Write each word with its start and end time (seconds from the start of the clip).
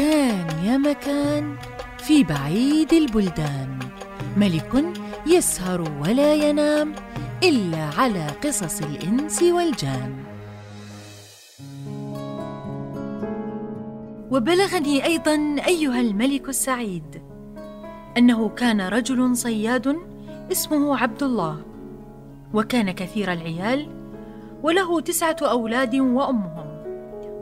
كان 0.00 0.64
يا 0.64 0.76
مكان 0.76 1.56
في 1.98 2.24
بعيد 2.24 2.92
البلدان. 2.92 3.78
ملك 4.36 4.84
يسهر 5.26 5.80
ولا 6.00 6.34
ينام 6.34 6.92
إلا 7.42 7.84
على 7.98 8.26
قصص 8.44 8.82
الإنس 8.82 9.42
والجان. 9.42 10.24
وبلغني 14.30 15.04
أيضا 15.04 15.56
أيها 15.66 16.00
الملك 16.00 16.48
السعيد 16.48 17.22
أنه 18.16 18.48
كان 18.48 18.80
رجل 18.80 19.36
صياد 19.36 19.96
اسمه 20.52 20.98
عبد 20.98 21.22
الله 21.22 21.62
وكان 22.54 22.90
كثير 22.90 23.32
العيال 23.32 23.88
وله 24.62 25.00
تسعة 25.00 25.36
أولاد 25.42 25.96
وأمهم. 25.96 26.69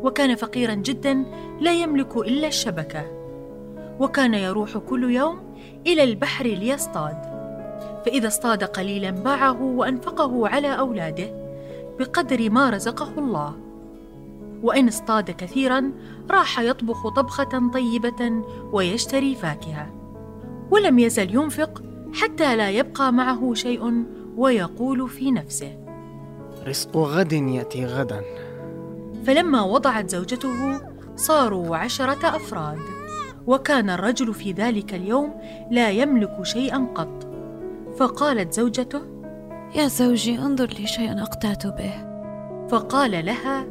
وكان 0.03 0.35
فقيرا 0.35 0.75
جدا 0.75 1.25
لا 1.61 1.73
يملك 1.73 2.17
إلا 2.17 2.49
الشبكة. 2.49 3.05
وكان 4.01 4.35
يروح 4.35 4.79
كل 4.79 5.11
يوم 5.11 5.41
إلى 5.87 6.05
البحر 6.05 6.45
ليصطاد. 6.45 7.17
فإذا 8.07 8.29
اصطاد 8.29 8.65
قليلا 8.65 9.11
باعه 9.11 9.63
وأنفقه 9.63 10.49
على 10.49 10.79
أولاده 10.79 11.31
بقدر 11.99 12.51
ما 12.51 12.71
رزقه 12.71 13.19
الله. 13.19 13.55
وإن 14.63 14.89
اصطاد 14.89 15.31
كثيرا 15.31 15.93
راح 16.31 16.61
يطبخ 16.61 17.09
طبخة 17.09 17.71
طيبة 17.75 18.45
ويشتري 18.73 19.35
فاكهة. 19.35 19.95
ولم 20.71 20.99
يزل 20.99 21.35
ينفق 21.35 21.83
حتى 22.13 22.57
لا 22.57 22.71
يبقى 22.71 23.13
معه 23.13 23.55
شيء 23.55 24.05
ويقول 24.37 25.09
في 25.09 25.31
نفسه. 25.31 25.79
رزق 26.67 26.97
غد 26.97 27.33
يأتي 27.33 27.87
غدا. 27.87 28.23
فلما 29.27 29.63
وضعت 29.63 30.11
زوجته 30.11 30.81
صاروا 31.17 31.77
عشرة 31.77 32.37
أفراد 32.37 32.79
وكان 33.47 33.91
الرجل 33.91 34.35
في 34.35 34.53
ذلك 34.53 34.95
اليوم 34.95 35.35
لا 35.71 35.91
يملك 35.91 36.43
شيئا 36.43 36.89
قط. 36.95 37.29
فقالت 37.99 38.53
زوجته 38.53 39.03
يا 39.75 39.89
زوجي 39.89 40.39
انظر 40.39 40.67
لي 40.67 40.87
شيئا 40.87 41.23
أقتات 41.23 41.67
به. 41.67 42.09
فقال 42.71 43.27
لها 43.27 43.67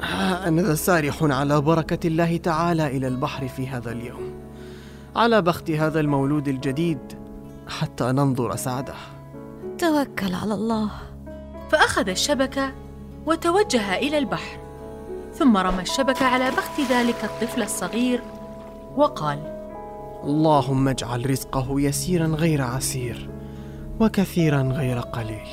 ها 0.00 0.48
أنا 0.48 0.62
ذا 0.62 0.74
سارح 0.74 1.22
على 1.22 1.60
بركة 1.60 2.06
الله 2.06 2.36
تعالى 2.36 2.86
إلى 2.86 3.08
البحر 3.08 3.48
في 3.48 3.68
هذا 3.68 3.92
اليوم 3.92 4.34
على 5.16 5.42
بخت 5.42 5.70
هذا 5.70 6.00
المولود 6.00 6.48
الجديد 6.48 6.98
حتى 7.68 8.04
ننظر 8.04 8.56
سعده. 8.56 8.94
توكل 9.78 10.34
على 10.34 10.54
الله. 10.54 10.90
فأخذ 11.70 12.08
الشبكة 12.08 12.72
وتوجه 13.26 13.96
إلى 13.96 14.18
البحر. 14.18 14.63
ثم 15.38 15.56
رمى 15.56 15.82
الشبكة 15.82 16.26
على 16.26 16.50
بخت 16.50 16.80
ذلك 16.90 17.24
الطفل 17.24 17.62
الصغير 17.62 18.22
وقال 18.96 19.38
اللهم 20.24 20.88
اجعل 20.88 21.30
رزقه 21.30 21.80
يسيرا 21.80 22.26
غير 22.26 22.62
عسير 22.62 23.30
وكثيرا 24.00 24.62
غير 24.62 25.00
قليل. 25.00 25.48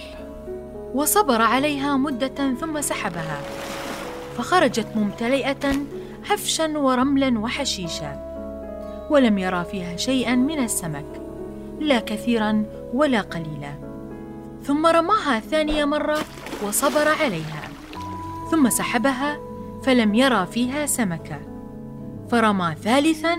وصبر 0.93 1.41
عليها 1.41 1.97
مدة 1.97 2.53
ثم 2.61 2.81
سحبها 2.81 3.41
فخرجت 4.37 4.87
ممتلئة 4.95 5.75
عفشا 6.31 6.77
ورملا 6.77 7.39
وحشيشا 7.39 8.31
ولم 9.09 9.37
يرى 9.37 9.65
فيها 9.65 9.95
شيئا 9.97 10.35
من 10.35 10.63
السمك 10.63 11.21
لا 11.79 11.99
كثيرا 11.99 12.65
ولا 12.93 13.21
قليلا. 13.21 13.73
ثم 14.63 14.85
رماها 14.85 15.39
ثانية 15.39 15.85
مرة 15.85 16.17
وصبر 16.63 17.07
عليها 17.07 17.61
ثم 18.51 18.69
سحبها 18.69 19.50
فلم 19.83 20.15
يرى 20.15 20.45
فيها 20.45 20.85
سمكة 20.85 21.39
فرمى 22.29 22.75
ثالثا 22.83 23.37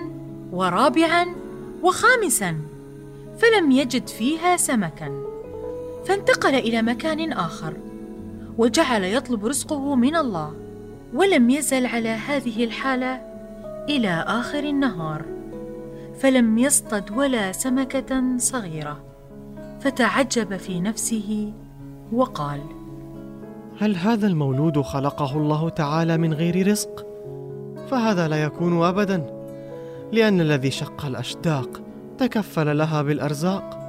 ورابعا 0.51 1.25
وخامسا 1.83 2.57
فلم 3.37 3.71
يجد 3.71 4.07
فيها 4.07 4.57
سمكا. 4.57 5.23
فانتقل 6.05 6.55
إلى 6.55 6.81
مكان 6.81 7.31
آخر 7.31 7.73
وجعل 8.57 9.03
يطلب 9.03 9.45
رزقه 9.45 9.95
من 9.95 10.15
الله 10.15 10.53
ولم 11.13 11.49
يزل 11.49 11.85
على 11.85 12.09
هذه 12.09 12.63
الحالة 12.63 13.21
إلى 13.89 14.25
آخر 14.27 14.59
النهار. 14.59 15.25
فلم 16.19 16.57
يصطد 16.57 17.11
ولا 17.11 17.51
سمكة 17.51 18.37
صغيرة 18.37 19.03
فتعجب 19.81 20.57
في 20.57 20.79
نفسه 20.79 21.53
وقال 22.13 22.82
هل 23.79 23.95
هذا 23.95 24.27
المولود 24.27 24.81
خلقه 24.81 25.37
الله 25.37 25.69
تعالى 25.69 26.17
من 26.17 26.33
غير 26.33 26.67
رزق؟ 26.67 27.05
فهذا 27.87 28.27
لا 28.27 28.43
يكون 28.43 28.83
ابدا 28.83 29.43
لأن 30.11 30.41
الذي 30.41 30.71
شق 30.71 31.05
الأشداق 31.05 31.81
تكفل 32.17 32.77
لها 32.77 33.01
بالأرزاق. 33.01 33.79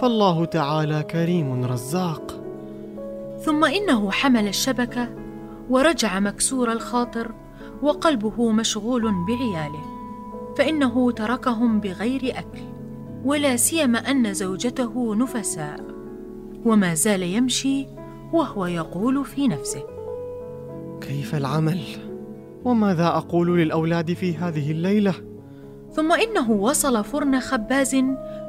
فالله 0.00 0.44
تعالى 0.44 1.02
كريم 1.02 1.64
رزاق. 1.64 2.44
ثم 3.44 3.64
إنه 3.64 4.10
حمل 4.10 4.48
الشبكة 4.48 5.08
ورجع 5.70 6.20
مكسور 6.20 6.72
الخاطر 6.72 7.32
وقلبه 7.82 8.52
مشغول 8.52 9.02
بعياله 9.28 9.84
فإنه 10.58 11.10
تركهم 11.10 11.80
بغير 11.80 12.20
أكل 12.24 12.62
ولا 13.24 13.56
سيما 13.56 13.98
أن 13.98 14.34
زوجته 14.34 15.14
نفساء. 15.14 15.80
وما 16.64 16.94
زال 16.94 17.22
يمشي 17.22 17.86
وهو 18.32 18.66
يقول 18.66 19.24
في 19.24 19.48
نفسه. 19.48 19.82
كيف 21.00 21.34
العمل؟ 21.34 21.80
وماذا 22.64 23.06
أقول 23.06 23.58
للأولاد 23.58 24.12
في 24.12 24.36
هذه 24.36 24.70
الليلة؟ 24.70 25.14
ثم 25.92 26.12
إنه 26.12 26.50
وصل 26.50 27.04
فرن 27.04 27.40
خباز 27.40 27.96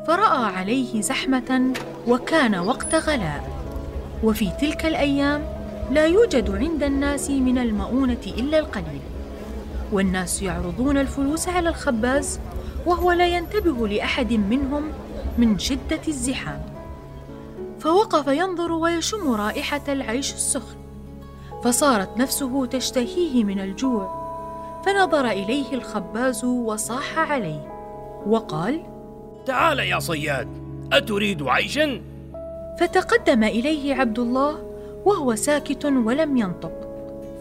فرأى 0.08 0.46
عليه 0.46 1.02
زحمة 1.02 1.74
وكان 2.08 2.56
وقت 2.56 2.96
غلاء. 2.96 3.50
وفي 4.24 4.50
تلك 4.62 4.86
الأيام 4.86 5.42
لا 5.92 6.06
يوجد 6.06 6.52
عند 6.52 6.84
الناس 6.84 7.30
من 7.30 7.58
المؤونة 7.58 8.22
إلا 8.38 8.60
القليل. 8.60 9.02
والناس 9.92 10.42
يعرضون 10.42 10.98
الفلوس 10.98 11.48
على 11.48 11.70
الخباز 11.70 12.40
وهو 12.86 13.12
لا 13.12 13.28
ينتبه 13.28 13.88
لأحد 13.88 14.34
منهم 14.34 14.84
من 15.38 15.60
شدة 15.60 16.02
الزحام. 16.08 16.73
فوقف 17.84 18.28
ينظر 18.28 18.72
ويشم 18.72 19.32
رائحة 19.32 19.82
العيش 19.88 20.34
السخن. 20.34 20.78
فصارت 21.64 22.18
نفسه 22.18 22.66
تشتهيه 22.66 23.44
من 23.44 23.60
الجوع. 23.60 24.24
فنظر 24.86 25.28
إليه 25.28 25.74
الخباز 25.74 26.46
وصاح 26.46 27.20
عليه. 27.20 27.68
وقال 28.28 28.84
تعال 29.46 29.80
يا 29.80 30.00
صياد 30.00 30.48
أتريد 30.94 31.44
عيشا؟ 31.44 32.02
فتقدم 32.80 33.44
إليه 33.44 33.96
عبد 33.96 34.20
الله 34.20 34.64
وهو 35.06 35.36
ساكت 35.36 35.86
ولم 35.86 36.38
ينطق. 36.38 36.90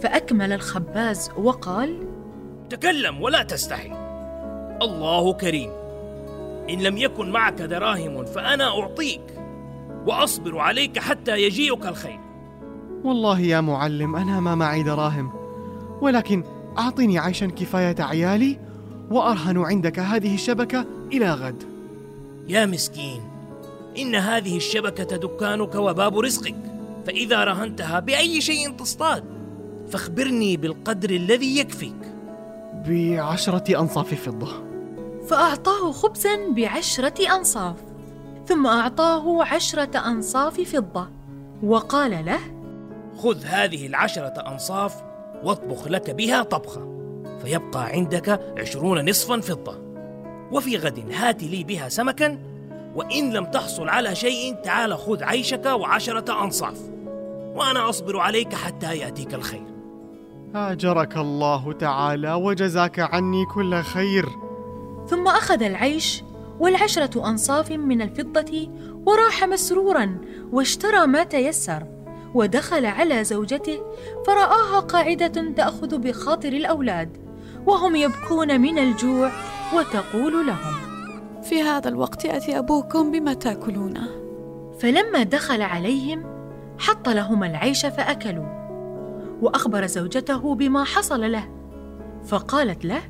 فأكمل 0.03 0.53
الخباز 0.53 1.31
وقال 1.37 2.07
تكلم 2.71 3.23
ولا 3.23 3.43
تستحي. 3.43 3.93
الله 4.83 5.33
كريم. 5.33 5.71
إن 6.71 6.79
لم 6.79 6.99
يكن 6.99 7.31
معك 7.31 7.63
دراهم 7.63 8.25
فأنا 8.25 8.69
أعطيك. 8.81 9.32
وأصبر 10.07 10.59
عليك 10.59 10.99
حتى 10.99 11.43
يجيئك 11.43 11.87
الخير. 11.87 12.21
والله 13.05 13.41
يا 13.41 13.61
معلم 13.61 14.17
أنا 14.17 14.41
ما 14.41 14.55
معي 14.55 14.83
دراهم. 14.83 15.33
ولكن 16.01 16.45
أعطني 16.79 17.19
عيشا 17.19 17.47
كفاية 17.47 17.97
عيالي 17.99 18.59
وأرهن 19.11 19.59
عندك 19.59 19.99
هذه 19.99 20.35
الشبكة 20.35 20.85
إلى 21.13 21.31
غد. 21.33 21.63
يا 22.49 22.67
مسكين 22.67 23.21
إن 23.99 24.15
هذه 24.15 24.57
الشبكة 24.57 25.17
دكانك 25.17 25.75
وباب 25.75 26.19
رزقك. 26.19 26.57
فإذا 27.07 27.45
رهنتها 27.45 28.01
بأي 28.01 28.41
شيء 28.41 28.71
تصطاد 28.71 29.25
فاخبرني 29.89 30.57
بالقدر 30.57 31.11
الذي 31.11 31.59
يكفيك. 31.59 32.13
بعشرة 32.87 33.81
أنصاف 33.81 34.15
فضة. 34.15 34.53
فأعطاه 35.29 35.93
خبزا 35.93 36.51
بعشرة 36.51 37.37
أنصاف. 37.37 37.77
ثم 38.47 38.67
أعطاه 38.67 39.45
عشرة 39.45 39.99
أنصاف 39.99 40.61
فضة. 40.61 41.09
وقال 41.63 42.25
له 42.25 42.41
خذ 43.19 43.45
هذه 43.45 43.87
العشرة 43.87 44.35
أنصاف 44.53 45.03
واطبخ 45.45 45.89
لك 45.89 46.11
بها 46.11 46.43
طبخة 46.43 46.89
فيبقى 47.43 47.85
عندك 47.85 48.55
عشرون 48.59 49.11
نصفا 49.11 49.41
فضة. 49.41 49.79
وفي 50.53 50.77
غد 50.77 51.13
هات 51.13 51.43
لي 51.43 51.65
بها 51.65 51.89
سمكا 51.89 52.39
وإن 52.95 53.33
لم 53.33 53.45
تحصل 53.45 53.89
على 53.89 54.15
شيء 54.15 54.55
تعال 54.55 54.99
خذ 54.99 55.23
عيشك 55.23 55.67
وعشرة 55.67 56.45
أنصاف. 56.45 56.81
وأنا 57.55 57.89
أصبر 57.89 58.19
عليك 58.19 58.55
حتى 58.55 58.99
يأتيك 58.99 59.35
الخير. 59.35 59.67
اجرك 60.55 61.17
الله 61.17 61.73
تعالى 61.73 62.33
وجزاك 62.35 62.99
عني 63.01 63.47
كل 63.55 63.83
خير. 63.83 64.29
ثم 65.07 65.29
أخذ 65.29 65.63
العيش 65.63 66.23
والعشرة 66.63 67.29
أنصاف 67.29 67.73
من 67.73 68.03
الفضة 68.03 68.69
وراح 69.07 69.45
مسرورا 69.45 70.19
واشترى 70.53 71.07
ما 71.07 71.25
تيسر 71.25 71.87
ودخل 72.35 72.87
على 72.87 73.25
زوجته 73.25 73.81
فرآها 74.27 74.81
قاعدة 74.81 75.53
تأخذ 75.57 75.99
بخاطر 75.99 76.53
الأولاد 76.53 77.17
وهم 77.67 77.97
يبكون 77.97 78.61
من 78.61 78.79
الجوع 78.79 79.33
وتقول 79.77 80.47
لهم 80.47 80.75
في 81.43 81.63
هذا 81.63 81.89
الوقت 81.89 82.25
يأتي 82.25 82.59
أبوكم 82.59 83.13
بما 83.13 83.35
تأكلونه 83.35 84.09
فلما 84.79 85.23
دخل 85.23 85.63
عليهم 85.63 86.25
حط 86.79 87.09
لهم 87.09 87.45
العيش 87.45 87.87
فأكلوا 87.87 88.63
وأخبر 89.43 89.87
زوجته 89.87 90.55
بما 90.55 90.85
حصل 90.85 91.33
له 91.33 91.49
فقالت 92.27 92.85
له 92.85 93.03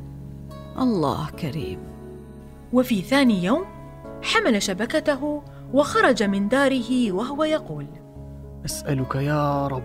الله 0.79 1.31
كريم. 1.31 1.92
وفي 2.73 3.03
ثاني 3.03 3.45
يوم 3.45 3.65
حمل 4.23 4.63
شبكته 4.63 5.43
وخرج 5.73 6.23
من 6.23 6.49
داره 6.49 7.13
وهو 7.13 7.45
يقول 7.45 7.87
أسألك 8.65 9.15
يا 9.15 9.67
رب 9.67 9.83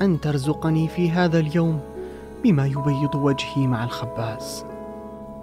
أن 0.00 0.20
ترزقني 0.20 0.88
في 0.88 1.10
هذا 1.10 1.38
اليوم 1.38 1.80
بما 2.44 2.66
يبيض 2.66 3.14
وجهي 3.14 3.66
مع 3.66 3.84
الخباز. 3.84 4.64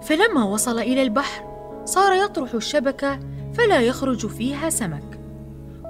فلما 0.02 0.44
وصل 0.44 0.78
إلى 0.78 1.02
البحر 1.02 1.44
صار 1.84 2.12
يطرح 2.12 2.54
الشبكة 2.54 3.18
فلا 3.54 3.80
يخرج 3.80 4.26
فيها 4.26 4.70
سمك 4.70 5.20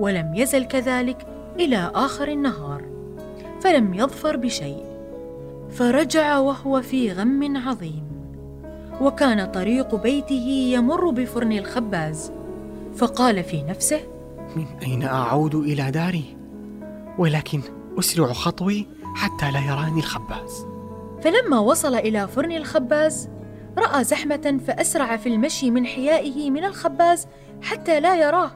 ولم 0.01 0.35
يزل 0.35 0.65
كذلك 0.65 1.27
إلى 1.61 1.93
آخر 1.95 2.29
النهار 2.29 2.85
فلم 3.61 3.95
يظفر 3.95 4.37
بشيء 4.37 4.85
فرجع 5.71 6.39
وهو 6.39 6.83
في 6.83 7.13
غم 7.13 7.57
عظيم. 7.57 8.04
وكان 9.01 9.47
طريق 9.47 9.95
بيته 9.95 10.71
يمر 10.75 11.11
بفرن 11.11 11.53
الخباز. 11.53 12.33
فقال 12.97 13.45
في 13.45 13.63
نفسه 13.63 14.01
من 14.57 14.67
أين 14.83 15.03
أعود 15.03 15.55
إلى 15.55 15.91
داري؟ 15.91 16.37
ولكن 17.19 17.61
أسرع 17.99 18.33
خطوي 18.33 18.87
حتى 19.15 19.51
لا 19.51 19.61
يراني 19.61 19.99
الخباز. 19.99 20.67
فلما 21.23 21.59
وصل 21.59 21.95
إلى 21.95 22.29
فرن 22.29 22.53
الخباز 22.53 23.29
رأى 23.79 24.05
زحمة 24.05 24.61
فأسرع 24.67 25.17
في 25.17 25.29
المشي 25.29 25.71
من 25.71 25.87
حيائه 25.87 26.51
من 26.51 26.65
الخباز 26.65 27.27
حتى 27.63 28.01
لا 28.01 28.17
يراه. 28.17 28.51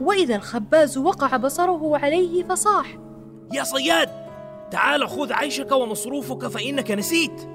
وإذا 0.00 0.36
الخباز 0.36 0.98
وقع 0.98 1.36
بصره 1.36 1.98
عليه 1.98 2.44
فصاح 2.44 2.98
يا 3.52 3.64
صياد 3.64 4.08
تعال 4.70 5.08
خذ 5.08 5.32
عيشك 5.32 5.72
ومصروفك 5.72 6.46
فإنك 6.46 6.90
نسيت. 6.90 7.48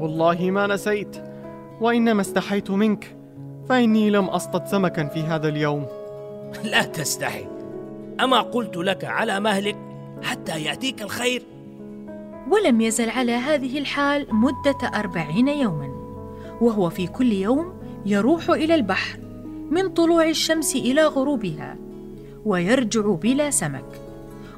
والله 0.00 0.50
ما 0.50 0.66
نسيت. 0.66 1.33
وإنما 1.80 2.20
استحيت 2.20 2.70
منك 2.70 3.16
فإني 3.68 4.10
لم 4.10 4.24
أصطد 4.24 4.66
سمكا 4.66 5.04
في 5.06 5.20
هذا 5.20 5.48
اليوم. 5.48 5.86
لا 6.72 6.82
تستحي. 6.82 7.46
أما 8.20 8.40
قلت 8.40 8.76
لك 8.76 9.04
على 9.04 9.40
مهلك 9.40 9.76
حتى 10.22 10.62
يأتيك 10.64 11.02
الخير؟ 11.02 11.42
ولم 12.50 12.80
يزل 12.80 13.10
على 13.10 13.32
هذه 13.32 13.78
الحال 13.78 14.26
مدة 14.30 14.88
أربعين 14.94 15.48
يوما 15.48 15.94
وهو 16.60 16.90
في 16.90 17.06
كل 17.06 17.32
يوم 17.32 17.72
يروح 18.06 18.50
إلى 18.50 18.74
البحر 18.74 19.18
من 19.70 19.88
طلوع 19.88 20.28
الشمس 20.28 20.76
إلى 20.76 21.04
غروبها 21.06 21.76
ويرجع 22.44 23.00
بلا 23.00 23.50
سمك 23.50 24.00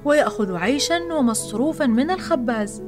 ويأخذ 0.05 0.57
عيشا 0.57 1.13
ومصروفا 1.13 1.87
من 1.87 2.11
الخباز 2.11 2.83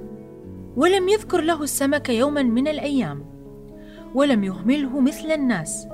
ولم 0.76 1.08
يذكر 1.08 1.40
له 1.40 1.62
السمك 1.62 2.08
يوما 2.08 2.42
من 2.42 2.68
الأيام. 2.68 3.37
ولم 4.14 4.44
يهمله 4.44 5.00
مثل 5.00 5.30
الناس 5.30 5.88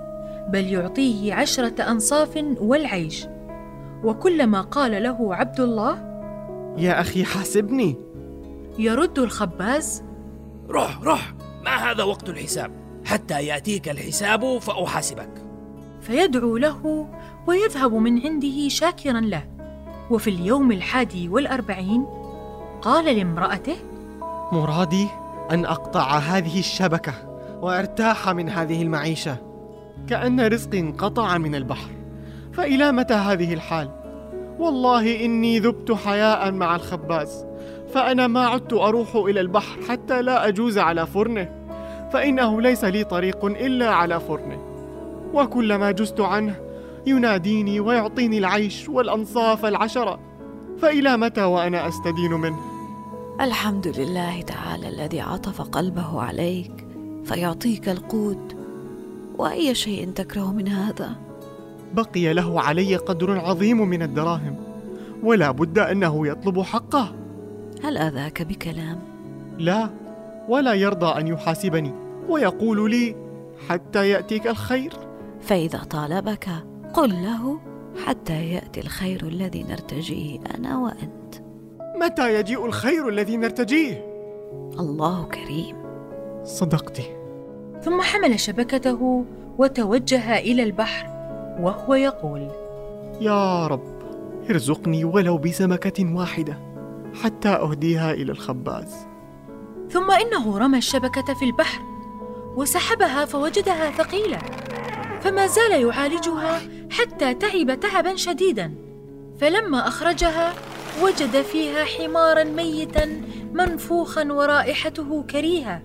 بل 0.49 0.65
يعطيه 0.65 1.35
عشرة 1.35 1.83
أنصاف 1.83 2.45
والعيش. 2.61 3.27
وكلما 4.05 4.61
قال 4.61 5.03
له 5.03 5.35
عبد 5.35 5.61
الله 5.61 6.15
يا 6.79 7.01
أخي 7.01 7.25
حاسبني. 7.25 7.97
يرد 8.79 9.19
الخباز 9.19 10.03
روح 10.69 11.03
روح 11.03 11.35
ما 11.65 11.71
هذا 11.71 12.03
وقت 12.03 12.29
الحساب؟ 12.29 12.71
حتى 13.05 13.47
يأتيك 13.47 13.89
الحساب 13.89 14.59
فأحاسبك. 14.59 15.31
فيدعو 16.01 16.57
له 16.57 17.09
ويذهب 17.47 17.95
من 17.95 18.21
عنده 18.21 18.69
شاكرا 18.69 19.21
له. 19.21 19.45
وفي 20.11 20.31
اليوم 20.31 20.73
الحادي 20.73 21.29
والأربعين 21.29 22.07
قال 22.83 23.17
لامرأته 23.17 23.77
مرادي 24.53 25.09
أن 25.51 25.65
أقطع 25.65 26.19
هذه 26.19 26.59
الشبكة. 26.59 27.34
وأرتاح 27.63 28.29
من 28.29 28.49
هذه 28.49 28.83
المعيشة. 28.83 29.37
كأن 30.09 30.41
رزقي 30.41 30.81
انقطع 30.81 31.39
من 31.39 31.55
البحر. 31.55 31.91
فإلى 32.53 32.93
متى 32.93 33.15
هذه 33.15 33.55
الحال؟ 33.55 33.89
والله 34.59 35.25
إني 35.25 35.59
ذبت 35.59 35.93
حياء 35.93 36.53
مع 36.53 36.77
الخباز. 36.77 37.47
فأنا 37.93 38.27
ما 38.27 38.47
عدت 38.47 38.73
أروح 38.73 39.17
إلى 39.17 39.41
البحر 39.41 39.83
حتى 39.89 40.23
لا 40.23 40.49
أجوز 40.49 40.79
على 40.79 41.07
فرنه. 41.07 41.49
فإنه 42.13 42.61
ليس 42.61 42.85
لي 42.85 43.05
طريق 43.05 43.45
إلا 43.45 43.91
على 43.91 44.21
فرنه. 44.21 44.59
وكلما 45.35 45.91
جزت 45.91 46.21
عنه 46.21 46.57
يناديني 47.07 47.81
ويعطيني 47.81 48.39
العيش 48.39 48.89
والأنصاف 48.89 49.65
العشرة. 49.65 50.19
فإلى 50.79 51.17
متى 51.17 51.43
وأنا 51.43 51.89
أستدين 51.89 52.33
منه؟ 52.33 52.59
الحمد 53.41 53.89
لله 53.99 54.41
تعالى 54.41 54.89
الذي 54.89 55.21
عطف 55.21 55.61
قلبه 55.61 56.23
عليك. 56.23 56.84
فيعطيك 57.25 57.89
القوت 57.89 58.57
وأي 59.39 59.75
شيء 59.75 60.11
تكره 60.11 60.53
من 60.53 60.69
هذا؟ 60.69 61.17
بقي 61.95 62.33
له 62.33 62.61
علي 62.61 62.97
قدر 62.97 63.39
عظيم 63.39 63.89
من 63.89 64.03
الدراهم 64.03 64.57
ولا 65.23 65.51
بد 65.51 65.79
أنه 65.79 66.27
يطلب 66.27 66.61
حقه. 66.61 67.15
هل 67.85 67.99
أذاك 67.99 68.43
بكلام؟ 68.43 68.99
لا 69.59 69.91
ولا 70.49 70.75
يرضى 70.75 71.21
أن 71.21 71.27
يحاسبني 71.27 71.93
ويقول 72.29 72.91
لي 72.91 73.17
حتى 73.69 74.11
يأتيك 74.11 74.47
الخير. 74.47 74.93
فإذا 75.41 75.79
طالبك 75.79 76.49
قل 76.95 77.11
له 77.11 77.61
حتى 78.07 78.51
يأتي 78.51 78.81
الخير 78.81 79.29
الذي 79.29 79.63
نرتجيه 79.63 80.41
أنا 80.55 80.79
وأنت. 80.79 81.35
متى 81.97 82.35
يجيء 82.35 82.67
الخير 82.67 83.09
الذي 83.09 83.37
نرتجيه؟ 83.37 84.05
الله 84.79 85.25
كريم. 85.25 85.84
صدقت 86.45 87.01
ثم 87.83 88.01
حمل 88.01 88.41
شبكته 88.41 89.25
وتوجه 89.59 90.39
إلى 90.39 90.63
البحر 90.63 91.07
وهو 91.61 91.95
يقول 91.95 92.49
يا 93.21 93.67
رب 93.67 93.95
ارزقني 94.51 95.05
ولو 95.05 95.39
بسمكة 95.39 96.15
واحدة 96.15 96.59
حتى 97.23 97.49
أهديها 97.49 98.13
إلى 98.13 98.33
الخباز. 98.33 98.95
ثم 99.91 100.11
إنه 100.11 100.59
رمى 100.59 100.79
الشبكة 100.79 101.35
في 101.35 101.45
البحر 101.45 101.83
وسحبها 102.57 103.25
فوجدها 103.25 103.91
ثقيلة 103.91 104.39
فما 105.21 105.47
زال 105.47 105.83
يعالجها 105.83 106.61
حتى 106.91 107.35
تعب 107.35 107.81
تعبا 107.81 108.17
شديدا 108.17 108.75
فلما 109.41 109.89
أخرجها 109.89 110.53
وجد 111.03 111.43
فيها 111.43 111.85
حمارا 111.85 112.45
ميتا 112.45 113.23
منفوخا 113.53 114.33
ورائحته 114.33 115.23
كريهة. 115.23 115.83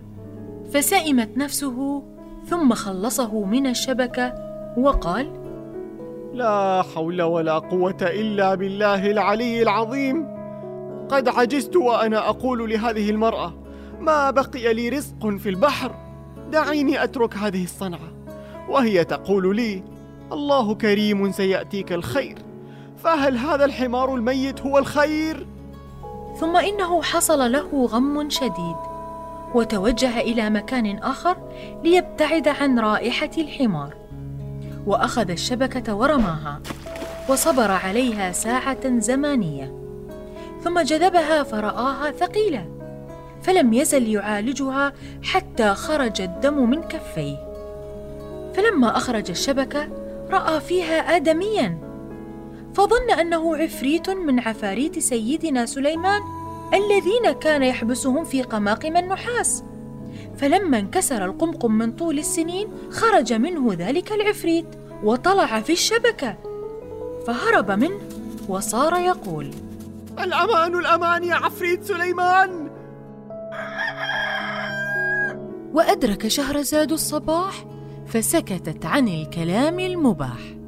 فسئمت 0.74 1.38
نفسه 1.38 2.04
ثم 2.46 2.74
خلصه 2.74 3.46
من 3.46 3.68
الشبكة 3.68 4.34
وقال 4.78 5.40
لا 6.34 6.84
حول 6.96 7.22
ولا 7.22 7.60
قوة 7.60 7.98
إلا 8.02 8.56
بالله 8.56 9.12
العلي 9.12 9.62
العظيم. 9.62 10.28
قد 11.10 11.28
عجزت 11.28 11.76
وأنا 11.76 12.30
أقول 12.30 12.70
لهذه 12.70 13.10
المرأة 13.10 13.54
ما 14.00 14.32
بقي 14.32 14.74
لي 14.74 14.90
رزق 14.90 15.30
في 15.38 15.50
البحر. 15.50 15.96
دعيني 16.52 17.04
أترك 17.04 17.38
هذه 17.38 17.64
الصنعة. 17.64 18.14
وهي 18.70 19.04
تقول 19.04 19.56
لي 19.56 19.84
الله 20.32 20.76
كريم 20.76 21.32
سيأتيك 21.32 21.94
الخير. 21.94 22.38
فهل 22.98 23.38
هذا 23.38 23.66
الحمار 23.66 24.16
الميت 24.16 24.62
هو 24.62 24.78
الخير؟ 24.78 25.48
ثم 26.40 26.58
إنه 26.58 27.02
حصل 27.02 27.52
له 27.52 27.86
غم 27.86 28.30
شديد. 28.30 28.89
وتوجه 29.56 30.20
إلى 30.20 30.50
مكان 30.50 30.98
آخر 30.98 31.38
ليبتعد 31.84 32.48
عن 32.48 32.80
رائحة 32.80 33.32
الحمار. 33.38 33.96
وأخذ 34.88 35.32
الشبكة 35.32 35.96
ورماها 35.96 36.62
وصبر 37.30 37.72
عليها 37.72 38.32
ساعة 38.32 39.00
زمانية. 39.00 39.74
ثم 40.64 40.80
جذبها 40.80 41.44
فرآها 41.44 42.12
ثقيلة 42.12 42.66
فلم 43.42 43.74
يزل 43.74 44.08
يعالجها 44.08 44.94
حتى 45.24 45.74
خرج 45.74 46.22
الدم 46.22 46.70
من 46.70 46.82
كفيه. 46.82 47.38
فلما 48.54 48.98
أخرج 48.98 49.30
الشبكة 49.30 49.88
رأى 50.32 50.60
فيها 50.60 51.16
آدميا. 51.16 51.78
فظن 52.74 53.12
أنه 53.20 53.58
عفريت 53.58 54.10
من 54.10 54.40
عفاريت 54.40 55.00
سيدنا 55.00 55.66
سليمان. 55.66 56.22
الذين 56.74 57.32
كان 57.32 57.64
يحبسهم 57.64 58.24
في 58.24 58.42
قماقم 58.42 58.98
النحاس. 58.98 59.64
فلما 60.38 60.80
انكسر 60.80 61.26
القمقم 61.26 61.72
من 61.72 61.92
طول 61.92 62.20
السنين 62.20 62.68
خرج 62.90 63.34
منه 63.34 63.74
ذلك 63.74 64.12
العفريت 64.12 64.68
وطلع 65.04 65.62
في 65.62 65.74
الشبكة. 65.74 66.38
فهرب 67.28 67.72
منه 67.72 68.00
وصار 68.48 69.00
يقول 69.00 69.52
الأمان 70.20 70.80
الأمان 70.80 71.24
يا 71.24 71.36
عفريت 71.36 71.84
سليمان! 71.84 72.70
وأدرك 75.74 76.28
شهرزاد 76.28 76.92
الصباح 76.92 77.66
فسكتت 78.08 78.86
عن 78.86 79.08
الكلام 79.08 79.80
المباح. 79.80 80.59